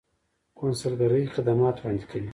[0.57, 2.29] کونسلګرۍ خدمات وړاندې کوي